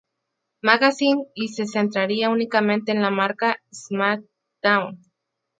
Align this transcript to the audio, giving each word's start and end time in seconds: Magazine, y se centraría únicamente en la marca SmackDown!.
Magazine, 0.63 1.27
y 1.35 1.49
se 1.49 1.67
centraría 1.67 2.31
únicamente 2.31 2.91
en 2.91 3.03
la 3.03 3.11
marca 3.11 3.61
SmackDown!. 3.71 4.99